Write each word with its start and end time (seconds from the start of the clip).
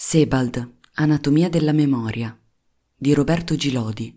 Sebald, 0.00 0.74
Anatomia 0.94 1.48
della 1.48 1.72
memoria 1.72 2.38
di 2.94 3.12
Roberto 3.14 3.56
Gilodi. 3.56 4.16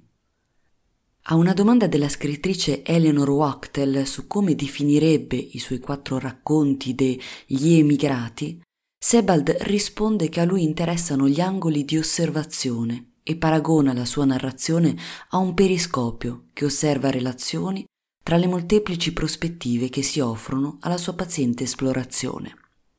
A 1.24 1.34
una 1.34 1.54
domanda 1.54 1.88
della 1.88 2.08
scrittrice 2.08 2.84
Eleanor 2.84 3.28
Wachtel 3.32 4.06
su 4.06 4.28
come 4.28 4.54
definirebbe 4.54 5.38
i 5.38 5.58
suoi 5.58 5.80
quattro 5.80 6.20
racconti 6.20 6.94
degli 6.94 7.74
emigrati, 7.74 8.62
Sebald 8.96 9.58
risponde 9.62 10.30
che 10.30 10.40
a 10.40 10.46
lui 10.46 10.62
interessano 10.62 11.28
gli 11.28 11.42
angoli 11.42 11.84
di 11.84 11.98
osservazione 11.98 13.14
e 13.24 13.36
paragona 13.36 13.92
la 13.92 14.06
sua 14.06 14.26
narrazione 14.26 14.96
a 15.30 15.38
un 15.38 15.56
periscopio 15.56 16.50
che 16.54 16.66
osserva 16.66 17.10
relazioni 17.10 17.84
tra 18.24 18.38
le 18.38 18.46
molteplici 18.46 19.14
prospettive 19.14 19.90
che 19.90 20.04
si 20.04 20.20
offrono 20.20 20.78
alla 20.82 21.00
sua 21.00 21.16
paziente 21.16 21.64
esplorazione. 21.64 22.54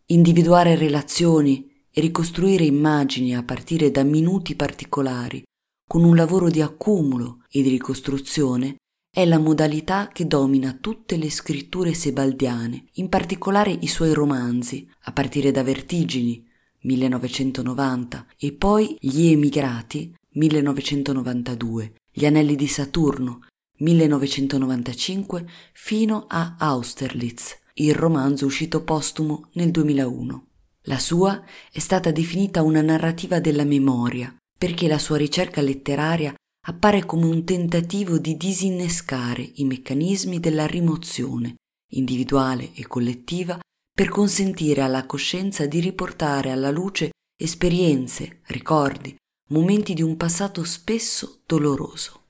Individuare 0.07 0.75
relazioni 0.75 1.71
e 1.93 2.01
ricostruire 2.01 2.65
immagini 2.65 3.37
a 3.37 3.43
partire 3.43 3.91
da 3.91 4.03
minuti 4.03 4.55
particolari, 4.57 5.43
con 5.87 6.05
un 6.05 6.17
lavoro 6.17 6.49
di 6.49 6.63
accumulo 6.63 7.45
e 7.51 7.63
di 7.63 7.69
ricostruzione, 7.69 8.77
è 9.15 9.27
la 9.27 9.39
modalità 9.39 10.09
che 10.09 10.27
domina 10.27 10.73
tutte 10.73 11.17
le 11.17 11.31
scritture 11.31 11.93
sebaldiane, 11.93 12.87
in 12.95 13.11
particolare 13.11 13.71
i 13.71 13.87
suoi 13.87 14.15
romanzi, 14.15 14.89
a 15.03 15.13
partire 15.13 15.51
da 15.51 15.63
Vertigini, 15.63 16.43
1990, 16.81 18.27
e 18.39 18.53
poi 18.53 18.97
Gli 18.99 19.27
emigrati, 19.27 20.15
1992, 20.31 21.93
Gli 22.11 22.25
anelli 22.25 22.57
di 22.57 22.67
Saturno, 22.67 23.41
1995, 23.81 25.47
fino 25.75 26.25
a 26.27 26.57
Austerlitz, 26.59 27.59
il 27.75 27.95
romanzo 27.95 28.47
uscito 28.47 28.83
postumo 28.83 29.49
nel 29.53 29.71
2001. 29.71 30.47
La 30.87 30.99
sua 30.99 31.43
è 31.71 31.79
stata 31.79 32.11
definita 32.11 32.63
una 32.63 32.83
narrativa 32.83 33.39
della 33.39 33.65
memoria, 33.65 34.35
perché 34.59 34.89
la 34.89 34.99
sua 34.99 35.17
ricerca 35.17 35.61
letteraria 35.61 36.35
appare 36.67 37.05
come 37.05 37.27
un 37.27 37.45
tentativo 37.45 38.19
di 38.19 38.37
disinnescare 38.37 39.49
i 39.55 39.65
meccanismi 39.65 40.41
della 40.41 40.67
rimozione, 40.67 41.57
individuale 41.93 42.73
e 42.75 42.87
collettiva, 42.87 43.59
per 43.95 44.09
consentire 44.09 44.81
alla 44.81 45.07
coscienza 45.07 45.67
di 45.67 45.81
riportare 45.81 46.51
alla 46.51 46.71
luce 46.71 47.11
esperienze, 47.37 48.41
ricordi, 48.47 49.15
momenti 49.51 49.95
di 49.95 50.03
un 50.03 50.17
passato 50.17 50.65
spesso 50.65 51.43
doloroso. 51.47 52.21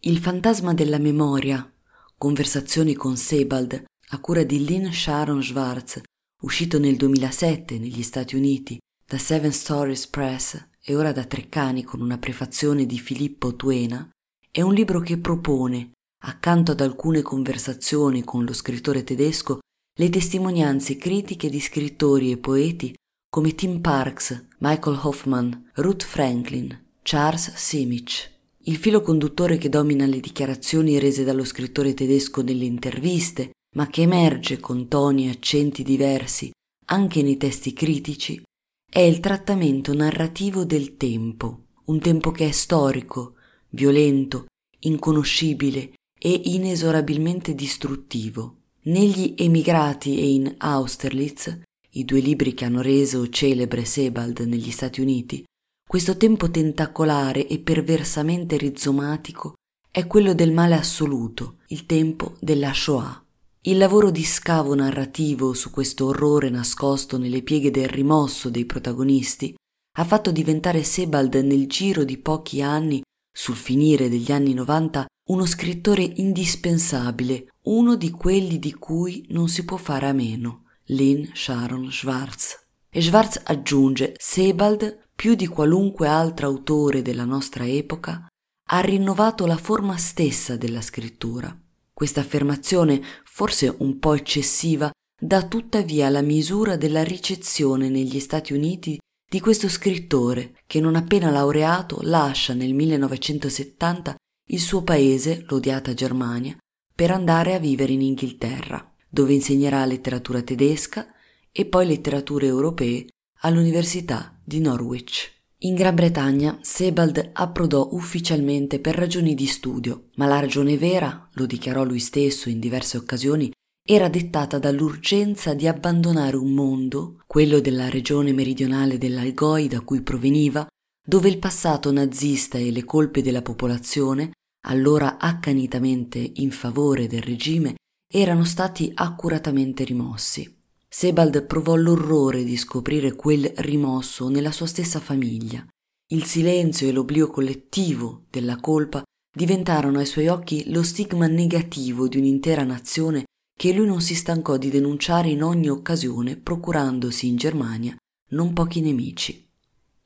Il 0.00 0.18
fantasma 0.18 0.74
della 0.74 0.98
memoria, 0.98 1.70
conversazioni 2.18 2.94
con 2.94 3.16
Sebald, 3.16 3.84
a 4.08 4.20
cura 4.20 4.42
di 4.42 4.64
Lynn 4.64 4.90
Sharon 4.90 5.42
Schwartz, 5.42 6.02
uscito 6.42 6.78
nel 6.78 6.96
2007 6.96 7.78
negli 7.78 8.02
Stati 8.02 8.36
Uniti 8.36 8.78
da 9.06 9.18
Seven 9.18 9.52
Stories 9.52 10.06
Press 10.08 10.68
e 10.82 10.96
ora 10.96 11.12
da 11.12 11.24
Treccani 11.24 11.84
con 11.84 12.00
una 12.00 12.18
prefazione 12.18 12.86
di 12.86 12.98
Filippo 12.98 13.54
Tuena, 13.54 14.08
è 14.50 14.60
un 14.60 14.74
libro 14.74 15.00
che 15.00 15.18
propone, 15.18 15.92
accanto 16.24 16.72
ad 16.72 16.80
alcune 16.80 17.22
conversazioni 17.22 18.24
con 18.24 18.44
lo 18.44 18.52
scrittore 18.52 19.04
tedesco, 19.04 19.60
le 19.98 20.08
testimonianze 20.08 20.96
critiche 20.96 21.48
di 21.48 21.60
scrittori 21.60 22.32
e 22.32 22.38
poeti 22.38 22.94
come 23.28 23.54
Tim 23.54 23.80
Parks, 23.80 24.46
Michael 24.58 24.98
Hoffman, 25.02 25.70
Ruth 25.74 26.02
Franklin, 26.02 26.86
Charles 27.02 27.54
Simic. 27.54 28.30
Il 28.64 28.76
filo 28.76 29.00
conduttore 29.00 29.58
che 29.58 29.68
domina 29.68 30.06
le 30.06 30.20
dichiarazioni 30.20 30.98
rese 30.98 31.24
dallo 31.24 31.44
scrittore 31.44 31.94
tedesco 31.94 32.42
nelle 32.42 32.64
interviste, 32.64 33.52
ma 33.76 33.88
che 33.88 34.02
emerge 34.02 34.60
con 34.60 34.88
toni 34.88 35.26
e 35.26 35.30
accenti 35.30 35.82
diversi 35.82 36.50
anche 36.86 37.22
nei 37.22 37.36
testi 37.36 37.72
critici, 37.72 38.42
è 38.90 39.00
il 39.00 39.20
trattamento 39.20 39.94
narrativo 39.94 40.64
del 40.64 40.96
tempo, 40.96 41.68
un 41.84 41.98
tempo 42.00 42.30
che 42.30 42.48
è 42.48 42.50
storico, 42.50 43.36
violento, 43.70 44.46
inconoscibile 44.80 45.94
e 46.18 46.40
inesorabilmente 46.44 47.54
distruttivo. 47.54 48.58
Negli 48.84 49.34
Emigrati 49.38 50.18
e 50.18 50.32
in 50.32 50.54
Austerlitz, 50.58 51.60
i 51.90 52.04
due 52.04 52.20
libri 52.20 52.52
che 52.52 52.64
hanno 52.64 52.82
reso 52.82 53.28
celebre 53.28 53.84
Sebald 53.84 54.40
negli 54.40 54.70
Stati 54.70 55.00
Uniti, 55.00 55.44
questo 55.88 56.16
tempo 56.16 56.50
tentacolare 56.50 57.46
e 57.46 57.58
perversamente 57.60 58.56
rizomatico 58.56 59.54
è 59.90 60.06
quello 60.06 60.34
del 60.34 60.52
male 60.52 60.74
assoluto, 60.74 61.58
il 61.68 61.86
tempo 61.86 62.36
della 62.40 62.72
Shoah. 62.72 63.21
Il 63.64 63.78
lavoro 63.78 64.10
di 64.10 64.24
scavo 64.24 64.74
narrativo 64.74 65.54
su 65.54 65.70
questo 65.70 66.06
orrore 66.06 66.50
nascosto 66.50 67.16
nelle 67.16 67.42
pieghe 67.42 67.70
del 67.70 67.86
rimosso 67.86 68.50
dei 68.50 68.66
protagonisti 68.66 69.54
ha 69.98 70.04
fatto 70.04 70.32
diventare 70.32 70.82
Sebald 70.82 71.32
nel 71.36 71.68
giro 71.68 72.02
di 72.02 72.18
pochi 72.18 72.60
anni, 72.60 73.02
sul 73.32 73.54
finire 73.54 74.08
degli 74.08 74.32
anni 74.32 74.52
90, 74.52 75.06
uno 75.28 75.46
scrittore 75.46 76.02
indispensabile, 76.02 77.52
uno 77.66 77.94
di 77.94 78.10
quelli 78.10 78.58
di 78.58 78.74
cui 78.74 79.26
non 79.28 79.46
si 79.46 79.64
può 79.64 79.76
fare 79.76 80.08
a 80.08 80.12
meno, 80.12 80.64
Lynn 80.86 81.26
Sharon 81.32 81.88
Schwartz. 81.88 82.66
E 82.90 83.00
Schwartz 83.00 83.42
aggiunge, 83.44 84.14
Sebald, 84.18 85.10
più 85.14 85.36
di 85.36 85.46
qualunque 85.46 86.08
altro 86.08 86.48
autore 86.48 87.00
della 87.00 87.24
nostra 87.24 87.64
epoca, 87.64 88.26
ha 88.70 88.80
rinnovato 88.80 89.46
la 89.46 89.56
forma 89.56 89.96
stessa 89.98 90.56
della 90.56 90.80
scrittura. 90.80 91.56
Questa 92.02 92.18
affermazione, 92.18 93.00
forse 93.22 93.72
un 93.78 94.00
po' 94.00 94.14
eccessiva, 94.14 94.90
dà 95.16 95.46
tuttavia 95.46 96.08
la 96.08 96.20
misura 96.20 96.76
della 96.76 97.04
ricezione 97.04 97.88
negli 97.90 98.18
Stati 98.18 98.52
Uniti 98.52 98.98
di 99.30 99.38
questo 99.38 99.68
scrittore 99.68 100.56
che 100.66 100.80
non 100.80 100.96
appena 100.96 101.30
laureato 101.30 102.00
lascia 102.02 102.54
nel 102.54 102.74
1970 102.74 104.16
il 104.48 104.58
suo 104.58 104.82
paese, 104.82 105.44
l'odiata 105.46 105.94
Germania, 105.94 106.56
per 106.92 107.12
andare 107.12 107.54
a 107.54 107.60
vivere 107.60 107.92
in 107.92 108.00
Inghilterra, 108.00 108.92
dove 109.08 109.34
insegnerà 109.34 109.84
letteratura 109.84 110.42
tedesca 110.42 111.06
e 111.52 111.66
poi 111.66 111.86
letterature 111.86 112.46
europee 112.46 113.06
all'Università 113.42 114.36
di 114.44 114.58
Norwich. 114.58 115.41
In 115.64 115.76
Gran 115.76 115.94
Bretagna 115.94 116.58
Sebald 116.60 117.30
approdò 117.34 117.90
ufficialmente 117.92 118.80
per 118.80 118.96
ragioni 118.96 119.36
di 119.36 119.46
studio, 119.46 120.08
ma 120.16 120.26
la 120.26 120.40
ragione 120.40 120.76
vera, 120.76 121.28
lo 121.34 121.46
dichiarò 121.46 121.84
lui 121.84 122.00
stesso 122.00 122.48
in 122.48 122.58
diverse 122.58 122.96
occasioni, 122.96 123.48
era 123.88 124.08
dettata 124.08 124.58
dall'urgenza 124.58 125.54
di 125.54 125.68
abbandonare 125.68 126.36
un 126.36 126.50
mondo, 126.50 127.22
quello 127.28 127.60
della 127.60 127.88
regione 127.88 128.32
meridionale 128.32 128.98
dell'Algoi 128.98 129.68
da 129.68 129.82
cui 129.82 130.02
proveniva, 130.02 130.66
dove 131.04 131.28
il 131.28 131.38
passato 131.38 131.92
nazista 131.92 132.58
e 132.58 132.72
le 132.72 132.82
colpe 132.82 133.22
della 133.22 133.42
popolazione, 133.42 134.32
allora 134.66 135.16
accanitamente 135.16 136.18
in 136.34 136.50
favore 136.50 137.06
del 137.06 137.22
regime, 137.22 137.76
erano 138.12 138.42
stati 138.42 138.90
accuratamente 138.92 139.84
rimossi. 139.84 140.61
Sebald 140.94 141.46
provò 141.46 141.74
l'orrore 141.74 142.44
di 142.44 142.54
scoprire 142.58 143.14
quel 143.14 143.50
rimosso 143.56 144.28
nella 144.28 144.52
sua 144.52 144.66
stessa 144.66 145.00
famiglia. 145.00 145.66
Il 146.12 146.24
silenzio 146.24 146.86
e 146.86 146.92
l'oblio 146.92 147.28
collettivo 147.28 148.24
della 148.28 148.60
colpa 148.60 149.02
diventarono 149.34 150.00
ai 150.00 150.06
suoi 150.06 150.28
occhi 150.28 150.70
lo 150.70 150.82
stigma 150.82 151.26
negativo 151.28 152.08
di 152.08 152.18
un'intera 152.18 152.62
nazione 152.64 153.24
che 153.58 153.72
lui 153.72 153.86
non 153.86 154.02
si 154.02 154.14
stancò 154.14 154.58
di 154.58 154.68
denunciare 154.68 155.30
in 155.30 155.42
ogni 155.42 155.70
occasione, 155.70 156.36
procurandosi 156.36 157.26
in 157.26 157.36
Germania 157.36 157.96
non 158.32 158.52
pochi 158.52 158.82
nemici. 158.82 159.48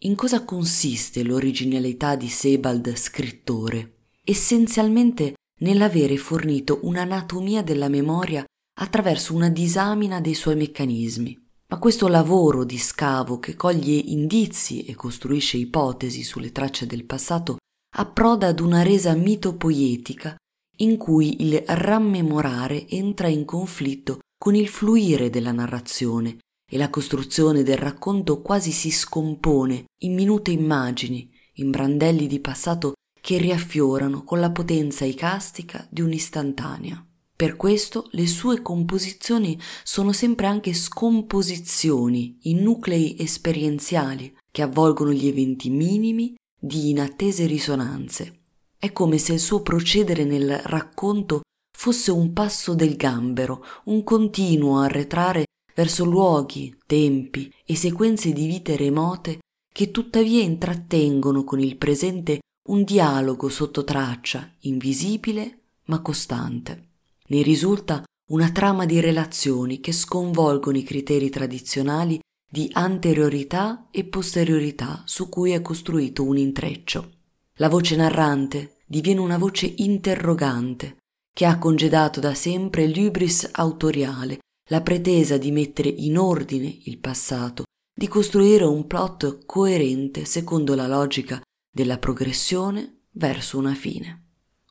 In 0.02 0.14
cosa 0.14 0.44
consiste 0.44 1.24
l'originalità 1.24 2.14
di 2.14 2.28
Sebald 2.28 2.94
scrittore? 2.94 4.04
Essenzialmente 4.22 5.34
nell'avere 5.62 6.16
fornito 6.16 6.78
un'anatomia 6.82 7.62
della 7.62 7.88
memoria 7.88 8.44
attraverso 8.78 9.34
una 9.34 9.48
disamina 9.48 10.20
dei 10.20 10.34
suoi 10.34 10.56
meccanismi. 10.56 11.44
Ma 11.68 11.78
questo 11.78 12.06
lavoro 12.08 12.64
di 12.64 12.78
scavo 12.78 13.38
che 13.38 13.56
coglie 13.56 13.96
indizi 13.96 14.84
e 14.84 14.94
costruisce 14.94 15.56
ipotesi 15.56 16.22
sulle 16.22 16.52
tracce 16.52 16.86
del 16.86 17.04
passato 17.04 17.56
approda 17.96 18.48
ad 18.48 18.60
una 18.60 18.82
resa 18.82 19.14
mitopoietica 19.14 20.36
in 20.78 20.96
cui 20.96 21.42
il 21.42 21.62
rammemorare 21.66 22.86
entra 22.88 23.28
in 23.28 23.44
conflitto 23.44 24.20
con 24.38 24.54
il 24.54 24.68
fluire 24.68 25.30
della 25.30 25.52
narrazione 25.52 26.38
e 26.70 26.76
la 26.76 26.90
costruzione 26.90 27.62
del 27.62 27.78
racconto 27.78 28.42
quasi 28.42 28.70
si 28.72 28.90
scompone 28.90 29.84
in 30.02 30.14
minute 30.14 30.50
immagini, 30.50 31.30
in 31.54 31.70
brandelli 31.70 32.26
di 32.26 32.40
passato 32.40 32.92
che 33.20 33.38
riaffiorano 33.38 34.22
con 34.22 34.40
la 34.40 34.50
potenza 34.50 35.04
icastica 35.04 35.86
di 35.90 36.02
un'istantanea. 36.02 37.05
Per 37.36 37.56
questo 37.56 38.08
le 38.12 38.26
sue 38.26 38.62
composizioni 38.62 39.60
sono 39.84 40.12
sempre 40.12 40.46
anche 40.46 40.72
scomposizioni 40.72 42.38
in 42.44 42.62
nuclei 42.62 43.14
esperienziali 43.18 44.34
che 44.50 44.62
avvolgono 44.62 45.12
gli 45.12 45.26
eventi 45.26 45.68
minimi 45.68 46.34
di 46.58 46.88
inattese 46.88 47.44
risonanze. 47.44 48.40
È 48.78 48.90
come 48.90 49.18
se 49.18 49.34
il 49.34 49.40
suo 49.40 49.60
procedere 49.60 50.24
nel 50.24 50.58
racconto 50.64 51.42
fosse 51.76 52.10
un 52.10 52.32
passo 52.32 52.74
del 52.74 52.96
gambero, 52.96 53.62
un 53.84 54.02
continuo 54.02 54.78
arretrare 54.78 55.44
verso 55.74 56.06
luoghi, 56.06 56.74
tempi 56.86 57.52
e 57.66 57.76
sequenze 57.76 58.32
di 58.32 58.46
vite 58.46 58.76
remote 58.76 59.40
che 59.70 59.90
tuttavia 59.90 60.40
intrattengono 60.40 61.44
con 61.44 61.60
il 61.60 61.76
presente 61.76 62.40
un 62.68 62.82
dialogo 62.82 63.50
sotto 63.50 63.84
traccia, 63.84 64.50
invisibile 64.60 65.60
ma 65.84 66.00
costante. 66.00 66.85
Ne 67.28 67.42
risulta 67.42 68.04
una 68.30 68.50
trama 68.50 68.86
di 68.86 69.00
relazioni 69.00 69.80
che 69.80 69.92
sconvolgono 69.92 70.78
i 70.78 70.82
criteri 70.82 71.30
tradizionali 71.30 72.20
di 72.48 72.68
anteriorità 72.72 73.88
e 73.90 74.04
posteriorità 74.04 75.02
su 75.04 75.28
cui 75.28 75.52
è 75.52 75.62
costruito 75.62 76.24
un 76.24 76.36
intreccio. 76.36 77.12
La 77.54 77.68
voce 77.68 77.96
narrante 77.96 78.76
diviene 78.86 79.20
una 79.20 79.38
voce 79.38 79.72
interrogante 79.76 80.96
che 81.32 81.44
ha 81.44 81.58
congedato 81.58 82.20
da 82.20 82.34
sempre 82.34 82.88
l'ubris 82.88 83.48
autoriale, 83.52 84.38
la 84.70 84.80
pretesa 84.80 85.36
di 85.36 85.50
mettere 85.50 85.88
in 85.88 86.18
ordine 86.18 86.78
il 86.84 86.98
passato, 86.98 87.64
di 87.94 88.08
costruire 88.08 88.64
un 88.64 88.86
plot 88.86 89.44
coerente 89.44 90.24
secondo 90.24 90.74
la 90.74 90.86
logica 90.86 91.40
della 91.70 91.98
progressione 91.98 93.02
verso 93.12 93.58
una 93.58 93.74
fine. 93.74 94.25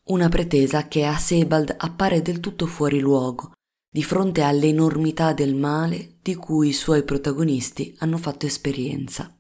Una 0.08 0.30
pretesa 0.30 0.88
che 0.88 1.04
a 1.04 1.18
Sebald 1.18 1.74
appare 1.80 2.22
del 2.22 2.40
tutto 2.40 2.68
fuori 2.68 3.00
luogo, 3.00 3.54
di 3.90 4.04
fronte 4.04 4.44
all'enormità 4.44 5.34
del 5.34 5.56
male 5.56 6.18
di 6.22 6.36
cui 6.36 6.68
i 6.68 6.74
suoi 6.74 7.04
protagonisti 7.04 7.96
hanno 8.00 8.18
fatto 8.18 8.46
esperienza. 8.46 9.36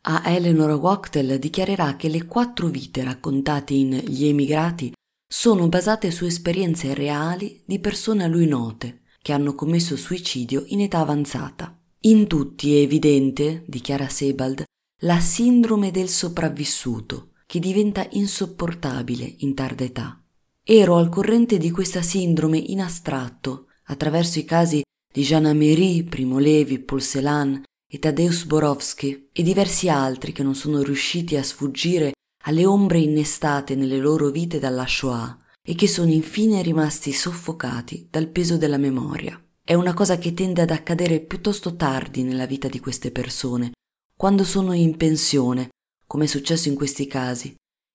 A 0.00 0.22
Eleanor 0.28 0.72
Wachtel 0.72 1.38
dichiarerà 1.38 1.94
che 1.94 2.08
le 2.08 2.26
quattro 2.26 2.66
vite 2.66 3.04
raccontate 3.04 3.74
in 3.74 3.92
Gli 4.04 4.26
emigrati 4.26 4.92
sono 5.24 5.68
basate 5.68 6.10
su 6.10 6.24
esperienze 6.24 6.94
reali 6.94 7.62
di 7.64 7.78
persone 7.78 8.24
a 8.24 8.26
lui 8.26 8.46
note 8.46 9.02
che 9.22 9.32
hanno 9.32 9.54
commesso 9.54 9.96
suicidio 9.96 10.64
in 10.66 10.80
età 10.80 10.98
avanzata. 10.98 11.78
In 12.00 12.26
tutti 12.26 12.76
è 12.76 12.80
evidente, 12.80 13.62
dichiara 13.68 14.08
Sebald, 14.08 14.64
la 15.02 15.20
sindrome 15.20 15.92
del 15.92 16.08
sopravvissuto, 16.08 17.31
che 17.52 17.58
diventa 17.58 18.06
insopportabile 18.12 19.30
in 19.40 19.52
tarda 19.52 19.84
età. 19.84 20.18
Ero 20.64 20.96
al 20.96 21.10
corrente 21.10 21.58
di 21.58 21.70
questa 21.70 22.00
sindrome 22.00 22.56
in 22.56 22.80
astratto 22.80 23.66
attraverso 23.88 24.38
i 24.38 24.46
casi 24.46 24.80
di 25.12 25.22
Jean 25.22 25.44
Améry, 25.44 26.02
Primo 26.02 26.38
Levi, 26.38 26.78
Paul 26.78 27.02
Celan 27.02 27.62
e 27.86 27.98
Tadeusz 27.98 28.44
Borowski 28.44 29.28
e 29.30 29.42
diversi 29.42 29.90
altri 29.90 30.32
che 30.32 30.42
non 30.42 30.54
sono 30.54 30.80
riusciti 30.80 31.36
a 31.36 31.42
sfuggire 31.42 32.12
alle 32.44 32.64
ombre 32.64 33.00
innestate 33.00 33.74
nelle 33.74 33.98
loro 33.98 34.30
vite 34.30 34.58
dalla 34.58 34.86
Shoah 34.86 35.38
e 35.62 35.74
che 35.74 35.88
sono 35.88 36.10
infine 36.10 36.62
rimasti 36.62 37.12
soffocati 37.12 38.08
dal 38.10 38.28
peso 38.28 38.56
della 38.56 38.78
memoria. 38.78 39.38
È 39.62 39.74
una 39.74 39.92
cosa 39.92 40.16
che 40.16 40.32
tende 40.32 40.62
ad 40.62 40.70
accadere 40.70 41.20
piuttosto 41.20 41.76
tardi 41.76 42.22
nella 42.22 42.46
vita 42.46 42.68
di 42.68 42.80
queste 42.80 43.10
persone, 43.10 43.72
quando 44.16 44.42
sono 44.42 44.72
in 44.72 44.96
pensione 44.96 45.68
come 46.12 46.24
è 46.24 46.28
successo 46.28 46.68
in 46.68 46.74
questi 46.74 47.06
casi, 47.06 47.54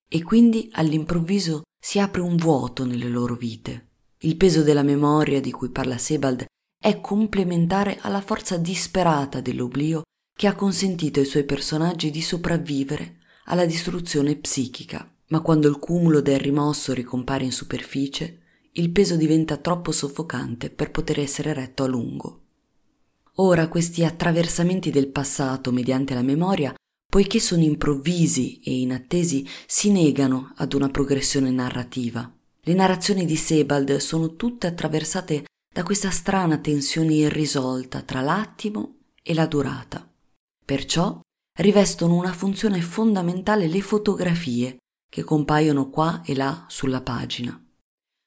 e 0.10 0.24
quindi 0.24 0.72
all'improvviso 0.72 1.62
si 1.80 2.00
apre 2.00 2.22
un 2.22 2.36
vuoto 2.36 2.84
nelle 2.84 3.10
loro 3.10 3.36
vite. 3.36 3.90
Il 4.22 4.38
peso 4.38 4.64
della 4.64 4.82
memoria 4.82 5.40
di 5.40 5.52
cui 5.52 5.70
parla 5.70 6.00
Sebald 6.00 6.46
è 6.82 7.00
complementare 7.00 8.00
alla 8.02 8.22
forza 8.22 8.58
disperata 8.58 9.40
dell'oblio 9.40 10.02
che 10.36 10.48
ha 10.48 10.56
consentito 10.56 11.20
ai 11.20 11.28
suoi 11.28 11.44
personaggi 11.44 12.10
di 12.10 12.24
sopravvivere 12.24 13.18
alla 13.46 13.68
distruzione 13.68 14.36
psichica. 14.36 15.08
Ma 15.28 15.42
quando 15.42 15.68
il 15.68 15.78
cumulo 15.78 16.20
del 16.20 16.40
rimosso 16.40 16.94
ricompare 16.94 17.44
in 17.44 17.52
superficie, 17.52 18.40
il 18.72 18.90
peso 18.90 19.16
diventa 19.16 19.58
troppo 19.58 19.92
soffocante 19.92 20.72
per 20.72 20.90
poter 20.90 21.20
essere 21.20 21.54
retto 21.54 21.84
a 21.84 21.88
lungo. 21.88 22.46
Ora 23.36 23.68
questi 23.68 24.04
attraversamenti 24.04 24.90
del 24.90 25.10
passato 25.10 25.72
mediante 25.72 26.16
la 26.16 26.24
memoria 26.24 26.74
poiché 27.10 27.40
sono 27.40 27.64
improvvisi 27.64 28.60
e 28.60 28.80
inattesi, 28.80 29.48
si 29.66 29.92
negano 29.92 30.54
ad 30.58 30.74
una 30.74 30.90
progressione 30.90 31.50
narrativa. 31.52 32.32
Le 32.62 32.74
narrazioni 32.74 33.26
di 33.26 33.38
Sebald 33.38 33.96
sono 33.98 34.36
tutte 34.36 34.68
attraversate 34.68 35.46
da 35.74 35.84
questa 35.84 36.10
strana 36.10 36.58
tensione 36.58 37.14
irrisolta 37.14 38.02
tra 38.02 38.22
l'attimo 38.22 38.98
e 39.24 39.34
la 39.34 39.46
durata. 39.46 40.10
Perciò 40.66 41.20
rivestono 41.60 42.16
una 42.16 42.34
funzione 42.34 42.82
fondamentale 42.82 43.68
le 43.68 43.82
fotografie 43.82 44.78
che 45.10 45.24
compaiono 45.24 45.90
qua 45.90 46.22
e 46.26 46.36
là 46.36 46.66
sulla 46.68 47.02
pagina. 47.02 47.60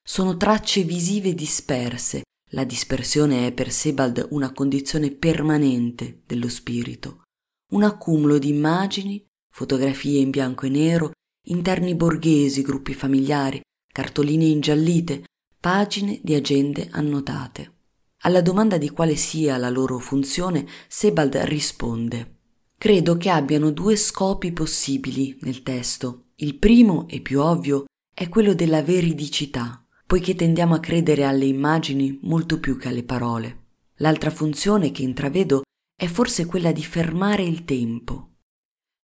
Sono 0.03 0.37
tracce 0.37 0.83
visive 0.85 1.35
disperse, 1.35 2.23
la 2.53 2.65
dispersione 2.65 3.47
è 3.47 3.53
per 3.53 3.71
Sebald 3.71 4.29
una 4.31 4.53
condizione 4.53 5.11
permanente 5.11 6.23
dello 6.27 6.49
spirito 6.49 7.23
un 7.71 7.83
accumulo 7.83 8.39
di 8.39 8.49
immagini, 8.49 9.25
fotografie 9.51 10.21
in 10.21 10.31
bianco 10.31 10.67
e 10.67 10.71
nero, 10.71 11.11
interni 11.49 11.95
borghesi, 11.95 12.63
gruppi 12.63 12.95
familiari, 12.95 13.61
cartoline 13.93 14.45
ingiallite, 14.45 15.25
pagine 15.59 16.21
di 16.23 16.35
agende 16.35 16.89
annotate. 16.91 17.75
Alla 18.23 18.43
domanda 18.43 18.77
di 18.77 18.91
quale 18.91 19.17
sia 19.17 19.57
la 19.57 19.71
loro 19.71 19.99
funzione, 19.99 20.67
Sebald 20.89 21.37
risponde 21.45 22.37
Credo 22.81 23.19
che 23.19 23.29
abbiano 23.29 23.71
due 23.71 23.95
scopi 23.97 24.53
possibili 24.53 25.37
nel 25.43 25.63
testo. 25.63 26.29
Il 26.37 26.57
primo 26.57 27.07
e 27.09 27.21
più 27.21 27.41
ovvio 27.41 27.85
è 28.15 28.29
quello 28.31 28.55
della 28.55 28.83
veridicità, 28.83 29.85
poiché 30.07 30.35
tendiamo 30.35 30.75
a 30.75 30.81
credere 30.81 31.25
alle 31.25 31.45
immagini 31.45 32.19
molto 32.23 32.59
più 32.59 32.79
che 32.79 32.89
alle 32.89 33.05
parole. 33.05 33.65
L'altra 33.97 34.31
funzione 34.31 34.93
che 34.93 35.03
intravedo 35.03 35.63
è 36.01 36.07
forse 36.07 36.47
quella 36.47 36.73
di 36.73 36.83
fermare 36.83 37.43
il 37.43 37.67
tempo. 37.67 38.37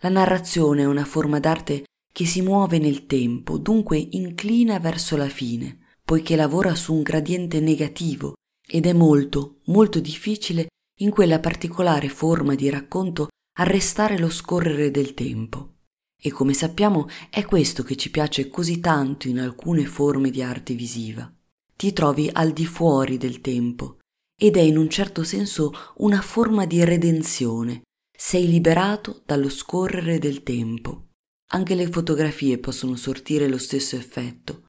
La 0.02 0.08
narrazione 0.08 0.84
è 0.84 0.86
una 0.86 1.04
forma 1.04 1.42
d'arte 1.42 1.84
che 2.10 2.26
si 2.26 2.42
muove 2.42 2.78
nel 2.78 3.06
tempo, 3.06 3.58
dunque 3.58 3.98
inclina 3.98 4.80
verso 4.80 5.18
la 5.18 5.28
fine, 5.28 5.98
poiché 6.02 6.38
lavora 6.38 6.74
su 6.74 6.94
un 6.94 7.02
gradiente 7.02 7.60
negativo 7.60 8.36
ed 8.66 8.86
è 8.86 8.94
molto, 8.94 9.60
molto 9.66 10.00
difficile 10.00 10.68
in 11.00 11.10
quella 11.10 11.42
particolare 11.42 12.08
forma 12.08 12.56
di 12.56 12.70
racconto 12.70 13.28
arrestare 13.58 14.18
lo 14.18 14.30
scorrere 14.30 14.90
del 14.90 15.14
tempo. 15.14 15.80
E 16.18 16.32
come 16.32 16.54
sappiamo 16.54 17.10
è 17.30 17.44
questo 17.44 17.84
che 17.84 17.98
ci 17.98 18.10
piace 18.10 18.48
così 18.48 18.80
tanto 18.80 19.28
in 19.28 19.42
alcune 19.42 19.86
forme 19.86 20.30
di 20.30 20.42
arte 20.42 20.74
visiva. 20.76 21.30
Ti 21.76 21.92
trovi 21.92 22.30
al 22.32 22.54
di 22.54 22.66
fuori 22.66 23.18
del 23.18 23.42
tempo, 23.42 23.98
ed 24.38 24.58
è 24.58 24.62
in 24.62 24.78
un 24.78 24.90
certo 24.90 25.24
senso 25.24 25.72
una 25.98 26.22
forma 26.22 26.66
di 26.66 26.84
redenzione. 26.84 27.84
Sei 28.16 28.48
liberato 28.48 29.22
dallo 29.26 29.50
scorrere 29.50 30.20
del 30.20 30.44
tempo. 30.44 31.10
Anche 31.52 31.76
le 31.76 31.90
fotografie 31.90 32.58
possono 32.58 32.96
sortire 32.96 33.48
lo 33.48 33.58
stesso 33.58 33.96
effetto, 33.96 34.66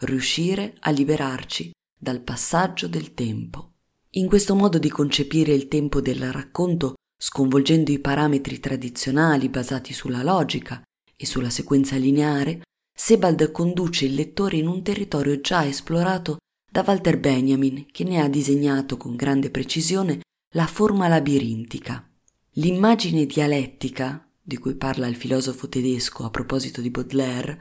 riuscire 0.00 0.76
a 0.80 0.90
liberarci 0.90 1.70
dal 1.98 2.22
passaggio 2.22 2.88
del 2.88 3.14
tempo. 3.14 3.72
In 4.14 4.26
questo 4.26 4.54
modo 4.54 4.78
di 4.78 4.88
concepire 4.88 5.52
il 5.52 5.68
tempo 5.68 6.00
del 6.00 6.32
racconto, 6.32 6.94
sconvolgendo 7.16 7.90
i 7.90 7.98
parametri 7.98 8.58
tradizionali 8.58 9.48
basati 9.48 9.92
sulla 9.92 10.22
logica 10.22 10.82
e 11.16 11.26
sulla 11.26 11.50
sequenza 11.50 11.96
lineare, 11.96 12.62
Sebald 12.96 13.50
conduce 13.50 14.06
il 14.06 14.14
lettore 14.14 14.56
in 14.56 14.66
un 14.66 14.82
territorio 14.82 15.40
già 15.40 15.66
esplorato 15.66 16.38
da 16.70 16.84
Walter 16.86 17.18
Benjamin, 17.18 17.86
che 17.90 18.04
ne 18.04 18.20
ha 18.20 18.28
disegnato 18.28 18.96
con 18.96 19.16
grande 19.16 19.50
precisione 19.50 20.20
la 20.54 20.66
forma 20.66 21.08
labirintica. 21.08 22.08
L'immagine 22.54 23.26
dialettica, 23.26 24.28
di 24.40 24.56
cui 24.56 24.76
parla 24.76 25.08
il 25.08 25.16
filosofo 25.16 25.68
tedesco 25.68 26.24
a 26.24 26.30
proposito 26.30 26.80
di 26.80 26.90
Baudelaire, 26.90 27.58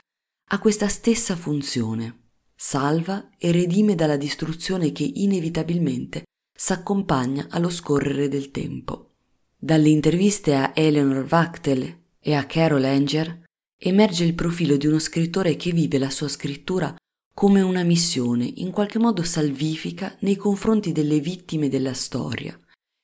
ha 0.51 0.60
questa 0.60 0.88
stessa 0.88 1.36
funzione. 1.36 2.28
Salva 2.56 3.30
e 3.38 3.51
redime 3.51 3.96
dalla 3.96 4.18
distruzione 4.18 4.92
che 4.92 5.10
inevitabilmente 5.12 6.24
s'accompagna 6.56 7.48
allo 7.50 7.70
scorrere 7.70 8.28
del 8.28 8.51
tempo. 8.51 9.13
Dalle 9.58 9.89
interviste 9.89 10.54
a 10.56 10.72
Eleanor 10.75 11.25
Wachtel 11.30 11.98
e 12.20 12.34
a 12.34 12.46
Carol 12.46 12.84
Anger 12.84 13.44
emerge 13.78 14.24
il 14.24 14.36
profilo 14.36 14.78
di 14.78 14.88
uno 14.88 15.00
scrittore 15.00 15.56
che 15.56 15.72
vive 15.72 15.98
la 15.98 16.10
sua 16.10 16.28
scrittura 16.28 16.94
come 17.39 17.62
una 17.62 17.84
missione 17.84 18.51
in 18.55 18.69
qualche 18.69 19.00
modo 19.00 19.24
salvifica 19.24 20.13
nei 20.19 20.36
confronti 20.36 20.91
delle 20.91 21.22
vittime 21.22 21.69
della 21.69 21.93
storia 21.93 22.60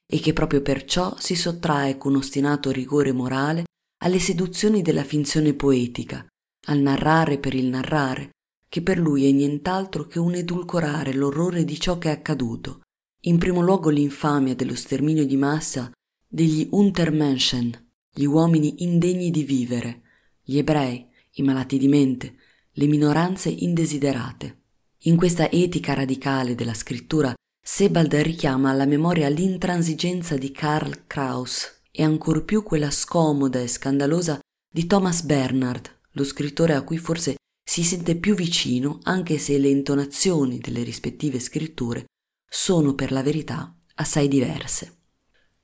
e 0.06 0.20
che 0.20 0.34
proprio 0.34 0.62
perciò 0.62 1.16
si 1.18 1.36
sottrae 1.36 1.98
con 1.98 2.18
ostinato 2.18 2.70
rigore 2.70 3.14
morale 3.14 3.64
alle 4.04 4.20
seduzioni 4.20 4.82
della 4.82 5.06
finzione 5.06 5.54
poetica, 5.54 6.28
al 6.66 6.80
narrare 6.80 7.38
per 7.38 7.54
il 7.54 7.68
narrare, 7.68 8.32
che 8.68 8.82
per 8.82 9.00
lui 9.00 9.26
è 9.26 9.32
nient'altro 9.32 10.06
che 10.06 10.20
un 10.20 10.36
edulcorare 10.36 11.14
l'orrore 11.14 11.64
di 11.64 11.80
ciò 11.80 11.98
che 11.98 12.10
è 12.10 12.12
accaduto, 12.12 12.82
in 13.28 13.38
primo 13.38 13.62
luogo 13.62 13.90
l'infamia 13.90 14.54
dello 14.54 14.76
sterminio 14.76 15.26
di 15.26 15.38
massa 15.38 15.90
degli 16.28 16.68
Untermenschen, 16.72 17.72
gli 18.14 18.26
uomini 18.26 18.84
indegni 18.84 19.32
di 19.32 19.44
vivere, 19.44 20.02
gli 20.44 20.58
ebrei, 20.58 21.08
i 21.36 21.42
malati 21.42 21.78
di 21.78 21.88
mente, 21.88 22.36
le 22.78 22.88
minoranze 22.88 23.50
indesiderate. 23.50 24.64
In 25.06 25.16
questa 25.16 25.50
etica 25.50 25.94
radicale 25.94 26.56
della 26.56 26.74
scrittura 26.74 27.34
Sebald 27.68 28.14
richiama 28.16 28.70
alla 28.70 28.86
memoria 28.86 29.30
l'intransigenza 29.30 30.38
di 30.38 30.52
Karl 30.52 31.08
Kraus 31.08 31.82
e 31.92 32.04
ancor 32.04 32.44
più 32.44 32.64
quella 32.64 32.92
scomoda 32.92 33.60
e 33.60 33.68
scandalosa 33.68 34.40
di 34.72 34.86
Thomas 34.86 35.24
Bernard, 35.24 35.90
lo 36.12 36.24
scrittore 36.24 36.74
a 36.74 36.84
cui 36.84 36.98
forse 36.98 37.36
si 37.64 37.84
sente 37.84 38.16
più 38.18 38.36
vicino 38.36 39.00
anche 39.04 39.38
se 39.38 39.58
le 39.58 39.70
intonazioni 39.70 40.60
delle 40.60 40.84
rispettive 40.84 41.40
scritture 41.40 42.06
sono 42.48 42.94
per 42.94 43.12
la 43.12 43.24
verità 43.24 43.74
assai 43.96 44.28
diverse. 44.28 44.98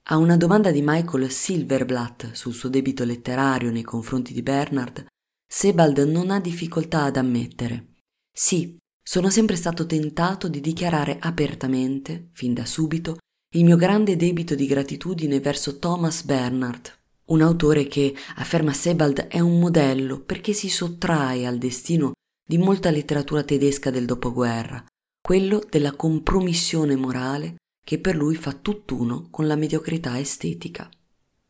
A 0.04 0.18
una 0.18 0.38
domanda 0.38 0.72
di 0.72 0.82
Michael 0.82 1.30
Silverblatt 1.30 2.32
sul 2.32 2.54
suo 2.54 2.70
debito 2.70 3.04
letterario 3.04 3.70
nei 3.70 3.84
confronti 3.84 4.34
di 4.34 4.42
Bernard, 4.42 5.06
Sebald 5.54 5.98
non 6.00 6.32
ha 6.32 6.40
difficoltà 6.40 7.04
ad 7.04 7.18
ammettere. 7.18 7.96
Sì, 8.32 8.78
sono 9.04 9.30
sempre 9.30 9.58
stato 9.58 9.86
tentato 9.86 10.48
di 10.48 10.62
dichiarare 10.62 11.18
apertamente, 11.20 12.30
fin 12.32 12.54
da 12.54 12.66
subito, 12.66 13.18
il 13.56 13.66
mio 13.66 13.76
grande 13.76 14.16
debito 14.16 14.56
di 14.56 14.66
gratitudine 14.66 15.42
verso 15.42 15.78
Thomas 15.78 16.24
Bernard, 16.24 16.90
un 17.26 17.42
autore 17.42 17.88
che, 17.88 18.16
afferma 18.38 18.72
Sebald, 18.72 19.28
è 19.28 19.42
un 19.42 19.60
modello 19.60 20.22
perché 20.22 20.54
si 20.54 20.70
sottrae 20.70 21.46
al 21.46 21.58
destino 21.58 22.14
di 22.48 22.58
molta 22.58 22.90
letteratura 22.90 23.44
tedesca 23.44 23.92
del 23.92 24.06
dopoguerra, 24.06 24.82
quello 25.22 25.62
della 25.70 25.98
compromissione 25.98 26.96
morale 26.96 27.56
che 27.86 28.00
per 28.00 28.16
lui 28.16 28.36
fa 28.36 28.54
tutt'uno 28.54 29.28
con 29.30 29.48
la 29.48 29.58
mediocrità 29.58 30.18
estetica. 30.18 30.90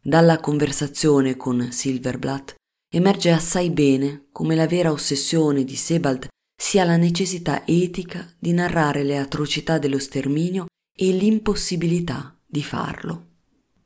Dalla 0.01 0.39
conversazione 0.39 1.37
con 1.37 1.71
Silverblatt 1.71 2.55
emerge 2.93 3.31
assai 3.31 3.69
bene 3.69 4.25
come 4.31 4.53
la 4.53 4.67
vera 4.67 4.91
ossessione 4.91 5.63
di 5.63 5.75
Sebald 5.75 6.27
sia 6.61 6.83
la 6.83 6.97
necessità 6.97 7.65
etica 7.65 8.29
di 8.37 8.51
narrare 8.51 9.03
le 9.03 9.17
atrocità 9.17 9.77
dello 9.77 9.97
sterminio 9.97 10.65
e 10.95 11.11
l'impossibilità 11.11 12.37
di 12.45 12.61
farlo. 12.61 13.27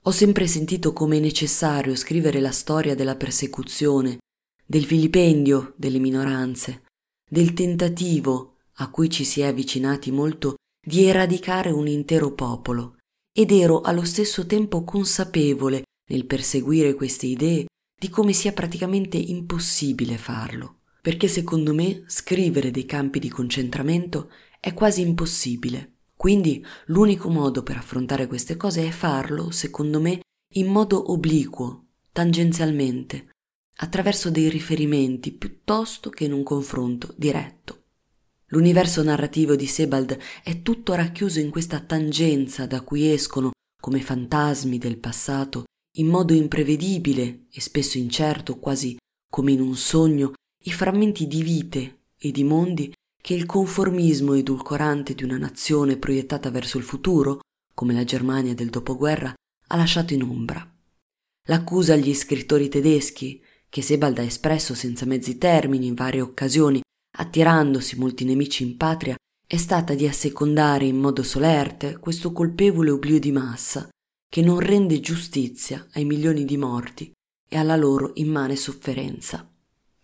Ho 0.02 0.12
sempre 0.12 0.48
sentito 0.48 0.92
come 0.92 1.20
necessario 1.20 1.96
scrivere 1.96 2.40
la 2.40 2.52
storia 2.52 2.96
della 2.96 3.16
persecuzione, 3.16 4.18
del 4.66 4.86
vilipendio 4.86 5.74
delle 5.78 6.00
minoranze, 6.00 6.84
del 7.30 7.54
tentativo 7.54 8.58
a 8.78 8.90
cui 8.90 9.10
ci 9.10 9.24
si 9.24 9.42
è 9.42 9.46
avvicinati 9.46 10.12
molto 10.12 10.56
di 10.86 11.06
eradicare 11.06 11.72
un 11.72 11.88
intero 11.88 12.34
popolo, 12.34 12.98
ed 13.32 13.52
ero 13.52 13.82
allo 13.82 14.04
stesso 14.04 14.46
tempo 14.46 14.84
consapevole, 14.84 15.84
nel 16.10 16.26
perseguire 16.26 16.94
queste 16.94 17.26
idee, 17.28 17.66
di 17.98 18.10
come 18.10 18.34
sia 18.34 18.52
praticamente 18.52 19.18
impossibile 19.18 20.18
farlo, 20.18 20.80
perché 21.02 21.28
secondo 21.28 21.74
me 21.74 22.04
scrivere 22.08 22.72
dei 22.72 22.86
campi 22.86 23.20
di 23.20 23.30
concentramento 23.30 24.30
è 24.60 24.74
quasi 24.74 25.02
impossibile. 25.02 25.94
Quindi 26.16 26.66
l'unico 26.88 27.30
modo 27.30 27.64
per 27.64 27.78
affrontare 27.78 28.28
queste 28.28 28.58
cose 28.58 28.88
è 28.88 28.92
farlo, 28.92 29.52
secondo 29.52 30.00
me, 30.00 30.22
in 30.56 30.68
modo 30.68 31.12
obliquo, 31.12 31.86
tangenzialmente, 32.12 33.30
attraverso 33.78 34.32
dei 34.32 34.50
riferimenti 34.50 35.32
piuttosto 35.32 36.10
che 36.10 36.24
in 36.24 36.34
un 36.34 36.44
confronto 36.44 37.14
diretto. 37.18 37.84
L'universo 38.50 39.04
narrativo 39.04 39.56
di 39.56 39.66
Sebald 39.66 40.18
è 40.44 40.62
tutto 40.62 40.94
racchiuso 40.94 41.40
in 41.40 41.50
questa 41.50 41.80
tangenza 41.82 42.66
da 42.66 42.82
cui 42.82 43.12
escono, 43.12 43.52
come 43.82 44.02
fantasmi 44.02 44.78
del 44.78 44.98
passato, 44.98 45.66
in 45.98 46.08
modo 46.08 46.34
imprevedibile 46.34 47.46
e 47.52 47.62
spesso 47.62 47.98
incerto, 47.98 48.58
quasi 48.58 48.98
come 49.30 49.52
in 49.52 49.62
un 49.62 49.76
sogno, 49.76 50.34
i 50.64 50.72
frammenti 50.72 51.28
di 51.28 51.42
vite 51.44 52.00
e 52.18 52.32
di 52.32 52.44
mondi 52.44 52.94
che 53.22 53.34
il 53.34 53.46
conformismo 53.46 54.34
edulcorante 54.34 55.16
di 55.16 55.24
una 55.24 55.38
nazione 55.38 55.98
proiettata 55.98 56.50
verso 56.52 56.78
il 56.78 56.84
futuro, 56.84 57.40
come 57.74 57.94
la 57.94 58.04
Germania 58.04 58.54
del 58.54 58.70
dopoguerra, 58.70 59.34
ha 59.68 59.76
lasciato 59.76 60.14
in 60.14 60.24
ombra. 60.24 60.68
L'accusa 61.48 61.94
agli 61.94 62.14
scrittori 62.14 62.70
tedeschi, 62.70 63.42
che 63.70 63.82
Sebald 63.82 64.18
ha 64.20 64.24
espresso 64.24 64.74
senza 64.74 65.06
mezzi 65.06 65.38
termini 65.38 65.88
in 65.88 65.96
varie 65.96 66.22
occasioni, 66.22 66.82
attirandosi 67.18 67.98
molti 67.98 68.26
nemici 68.26 68.64
in 68.64 68.78
patria, 68.78 69.16
è 69.48 69.58
stata 69.58 69.94
di 69.94 70.08
assecondare 70.08 70.86
in 70.86 70.98
modo 70.98 71.24
solerte 71.24 71.98
questo 71.98 72.32
colpevole 72.32 72.90
oblio 72.90 73.20
di 73.20 73.32
massa, 73.32 73.90
che 74.30 74.42
non 74.42 74.60
rende 74.60 75.00
giustizia 75.00 75.88
ai 75.94 76.06
milioni 76.06 76.46
di 76.46 76.58
morti 76.58 77.12
e 77.48 77.58
alla 77.58 77.76
loro 77.76 78.12
immane 78.16 78.56
sofferenza. 78.56 79.50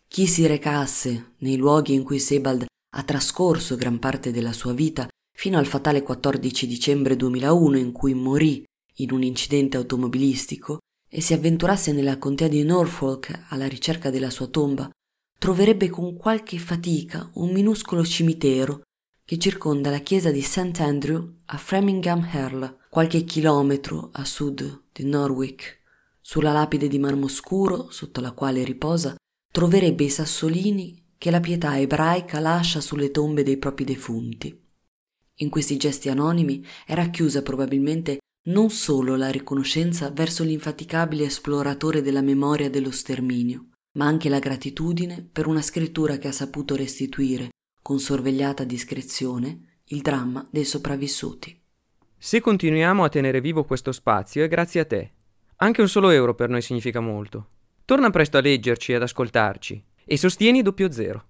Chi 0.08 0.28
si 0.28 0.46
recasse 0.46 1.34
nei 1.40 1.58
luoghi 1.58 1.94
in 1.94 2.04
cui 2.04 2.20
Sebald 2.20 2.66
ha 2.94 3.04
trascorso 3.04 3.76
gran 3.76 4.00
parte 4.00 4.32
della 4.32 4.54
sua 4.54 4.74
vita 4.74 5.08
fino 5.34 5.58
al 5.58 5.66
fatale 5.66 6.04
14 6.04 6.68
dicembre 6.68 7.16
2001 7.16 7.78
in 7.78 7.92
cui 7.92 8.14
morì 8.14 8.64
in 8.96 9.12
un 9.12 9.24
incidente 9.24 9.78
automobilistico 9.78 10.80
e 11.10 11.22
si 11.22 11.34
avventurasse 11.34 11.92
nella 11.92 12.18
contea 12.18 12.48
di 12.48 12.64
Norfolk 12.64 13.46
alla 13.50 13.68
ricerca 13.68 14.10
della 14.10 14.30
sua 14.30 14.48
tomba, 14.48 14.90
troverebbe 15.38 15.90
con 15.90 16.16
qualche 16.16 16.58
fatica 16.58 17.30
un 17.34 17.52
minuscolo 17.52 18.06
cimitero 18.06 18.82
che 19.26 19.38
circonda 19.38 19.90
la 19.90 20.00
chiesa 20.00 20.30
di 20.30 20.42
St. 20.42 20.80
Andrew 20.80 21.40
a 21.46 21.58
Framingham 21.58 22.28
Hurl, 22.32 22.78
qualche 22.92 23.24
chilometro 23.24 24.10
a 24.12 24.26
sud 24.26 24.88
di 24.92 25.06
Norwich. 25.06 25.80
Sulla 26.20 26.52
lapide 26.52 26.90
di 26.90 27.00
marmo 27.00 27.30
scuro, 27.30 27.90
sotto 27.90 28.20
la 28.20 28.34
quale 28.34 28.66
riposa, 28.66 29.16
troverebbe 29.50 30.04
i 30.04 30.10
sassolini 30.10 31.14
che 31.18 31.32
la 31.32 31.40
pietà 31.40 31.80
ebraica 31.80 32.42
lascia 32.42 32.82
sulle 32.82 33.10
tombe 33.10 33.44
dei 33.44 33.56
propri 33.56 33.86
defunti. 33.86 34.62
In 35.36 35.50
questi 35.50 35.78
gesti 35.78 36.10
anonimi 36.10 36.66
è 36.86 36.94
racchiusa 36.94 37.42
probabilmente 37.44 38.18
non 38.48 38.70
solo 38.70 39.16
la 39.16 39.30
riconoscenza 39.30 40.10
verso 40.10 40.44
l'infaticabile 40.44 41.24
esploratore 41.24 42.02
della 42.02 42.22
memoria 42.22 42.70
dello 42.70 42.92
sterminio, 42.92 43.70
ma 43.94 44.06
anche 44.06 44.28
la 44.28 44.40
gratitudine 44.40 45.26
per 45.32 45.48
una 45.48 45.62
scrittura 45.62 46.18
che 46.18 46.28
ha 46.28 46.34
saputo 46.34 46.76
restituire, 46.76 47.52
con 47.82 48.02
sorvegliata 48.02 48.66
discrezione, 48.66 49.80
il 49.86 50.02
dramma 50.02 50.46
dei 50.52 50.66
sopravvissuti. 50.66 51.61
Se 52.24 52.40
continuiamo 52.40 53.04
a 53.04 53.10
tenere 53.10 53.42
vivo 53.42 53.64
questo 53.64 53.92
spazio 53.92 54.44
è 54.44 54.48
grazie 54.48 54.82
a 54.82 54.86
te. 54.86 55.12
Anche 55.56 55.82
un 55.82 55.90
solo 55.90 56.12
euro 56.12 56.36
per 56.36 56.50
noi 56.50 56.62
significa 56.62 57.00
molto. 57.00 57.48
Torna 57.84 58.12
presto 58.12 58.38
a 58.38 58.42
leggerci 58.42 58.92
e 58.92 58.96
ad 58.96 59.02
ascoltarci 59.02 59.84
e 60.06 60.18
sostieni 60.18 60.62
doppio 60.62 60.92
zero. 60.92 61.24